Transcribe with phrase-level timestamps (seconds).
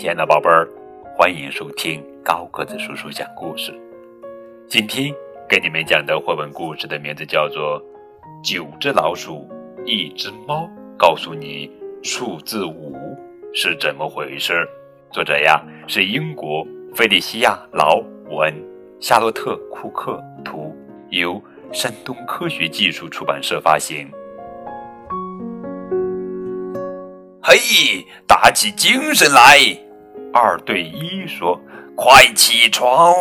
[0.00, 0.66] 亲爱的宝贝儿，
[1.14, 3.70] 欢迎收听高个子叔叔讲故事。
[4.66, 5.14] 今天
[5.46, 7.78] 给你们讲的绘本故事的名字叫做
[8.42, 9.46] 《九只老鼠，
[9.84, 10.62] 一只猫》，
[10.96, 11.70] 告诉你
[12.02, 12.96] 数字五
[13.52, 14.66] 是怎么回事。
[15.12, 18.54] 作者呀是英国菲利西亚·劳文、
[19.00, 20.74] 夏洛特·库克图，
[21.10, 21.38] 由
[21.74, 24.10] 山东科学技术出版社发行。
[27.42, 29.58] 嘿，打起精神来！
[30.32, 31.60] 二对一说
[31.96, 33.14] ：“快起床！”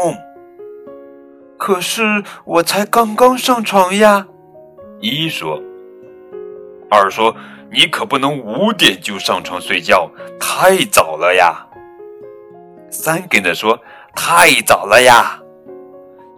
[1.57, 4.27] 可是我才刚刚上床呀。
[4.99, 5.61] 一说
[6.89, 7.35] ：“二说，
[7.71, 10.09] 你可不能五点就上床睡觉，
[10.39, 11.65] 太早了呀。”
[12.89, 13.79] 三跟着说
[14.15, 15.39] ：“太早了呀。”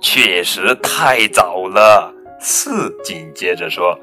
[0.01, 2.13] 确实太早了。
[2.39, 3.97] 四紧接着说：“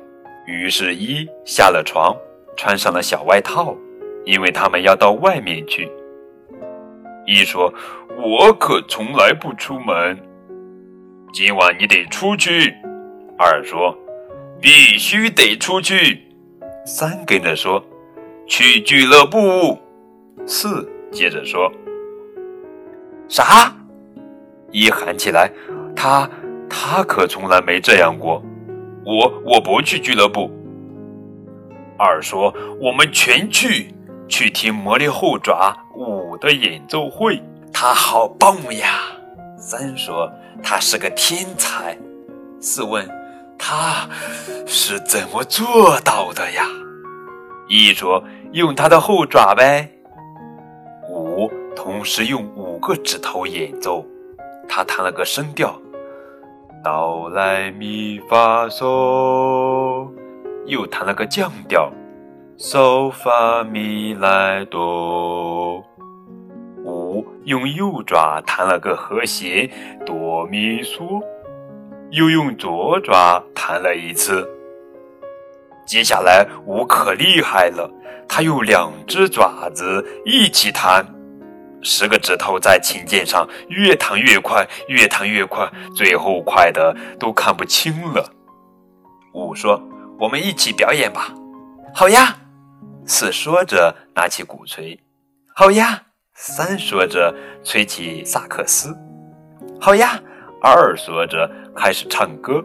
[0.47, 2.15] 于是，一下了床。”
[2.57, 3.77] 穿上了小外套，
[4.25, 5.89] 因为他们要到外面去。
[7.29, 7.71] 一说
[8.17, 10.19] ：“我可从来不出门，
[11.31, 12.75] 今晚你得出去。”
[13.37, 13.95] 二说
[14.63, 16.23] ：“必须得出去。”
[16.87, 17.85] 三跟着说
[18.49, 19.79] ：“去俱乐部。”
[20.49, 21.71] 四接着说
[23.29, 23.77] ：“啥？”
[24.73, 25.53] 一喊起来
[25.95, 26.27] ：“他
[26.67, 28.43] 他可从来没这样过。”
[29.05, 30.51] 我我不去俱乐部。
[31.99, 33.93] 二说：“我们全去，
[34.29, 35.77] 去听魔力后爪
[36.41, 39.01] 的演奏会，他好棒呀！”
[39.59, 40.31] 三说
[40.63, 41.97] ：“他是个天才。”
[42.61, 43.09] 四问
[43.59, 44.09] ：“他
[44.67, 46.67] 是怎么做到的呀？”
[47.69, 48.23] 一说
[48.53, 49.91] ：“用他的后爪呗。”
[51.11, 54.05] 五同时用五个指头演奏，
[54.69, 55.81] 他弹了个声调：
[56.83, 60.09] 哆来咪发嗦。
[60.67, 61.91] 又弹了个降调，
[62.59, 65.83] 嗦发咪来哆。
[67.49, 69.69] 用右爪弹了个和弦，
[70.05, 71.23] 哆咪嗦。
[72.11, 74.47] 又用左爪弹了一次。
[75.87, 77.91] 接下来五可厉害了，
[78.29, 81.07] 他用两只爪子一起弹，
[81.83, 88.31] 十个指头在琴键上越弹越快，越弹越快，最后快的都看不清了。
[89.33, 89.83] 五说。
[90.21, 91.33] 我们一起表演吧，
[91.95, 92.39] 好呀。
[93.07, 94.99] 四说着拿起鼓槌，
[95.55, 96.08] 好呀。
[96.41, 97.35] 三说着
[97.65, 98.97] 吹起萨克斯，
[99.81, 100.23] 好呀。
[100.61, 102.65] 二说着开始唱歌，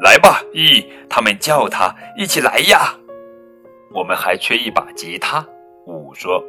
[0.00, 0.40] 来吧。
[0.54, 2.94] 一他们叫他一起来呀。
[3.92, 5.46] 我们还缺一把吉他。
[5.86, 6.42] 五说，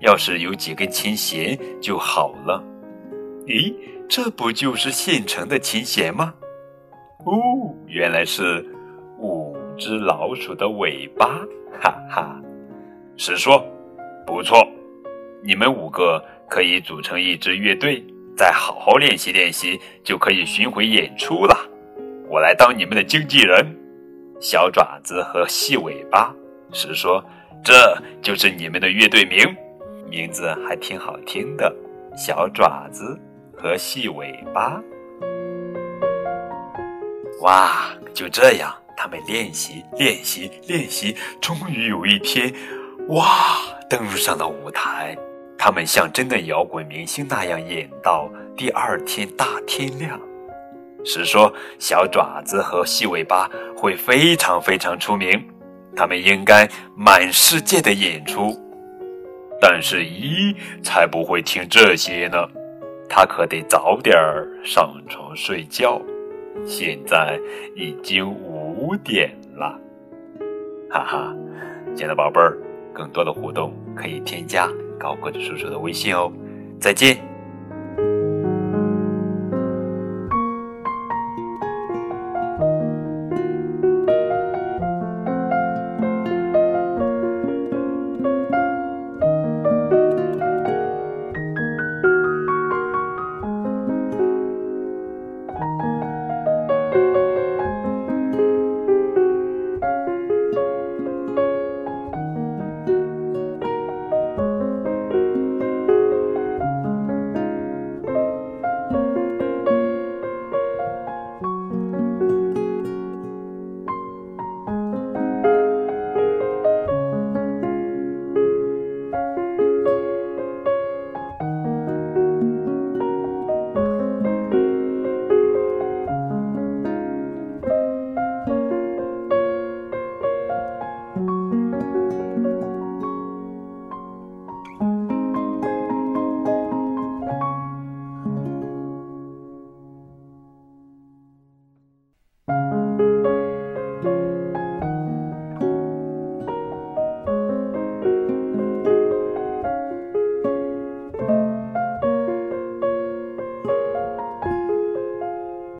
[0.00, 2.62] 要是有几根琴弦就好了。
[3.46, 3.74] 咦，
[4.08, 6.32] 这不就是现成的琴弦吗？
[7.26, 7.34] 哦，
[7.86, 8.66] 原来是。
[9.18, 11.26] 五只老鼠的尾巴，
[11.78, 12.40] 哈哈！
[13.18, 13.62] 是说，
[14.26, 14.66] 不错，
[15.42, 18.04] 你们五个可以组成一支乐队，
[18.36, 21.56] 再好好练习练习，就可以巡回演出了。
[22.28, 23.76] 我来当你们的经纪人。
[24.42, 26.34] 小爪子和细尾巴
[26.72, 27.22] 是说，
[27.62, 29.54] 这就是你们的乐队名，
[30.08, 31.70] 名字还挺好听的。
[32.16, 33.18] 小爪子
[33.54, 34.82] 和细尾巴，
[37.42, 38.74] 哇，就这样。
[38.96, 42.50] 他们练习，练习，练习，终于有一天，
[43.08, 43.26] 哇，
[43.88, 45.16] 登上了舞台。
[45.62, 50.18] 他们像真的摇滚明星那样演到第二天大天亮。
[51.04, 55.38] 是说，小爪子和细尾巴会非常非常出名，
[55.94, 56.66] 他们应该
[56.96, 58.58] 满世界的演出。
[59.60, 62.38] 但是，一才不会听这些呢，
[63.06, 66.00] 他可得早点儿上床睡觉。
[66.64, 67.38] 现在
[67.76, 68.96] 已经五。
[69.04, 69.78] 点了，
[70.90, 71.36] 哈哈，
[71.94, 72.56] 亲爱的宝贝儿，
[72.94, 74.66] 更多的互动可以添加
[75.00, 76.30] 高个子叔叔的微信哦，
[76.78, 77.29] 再见。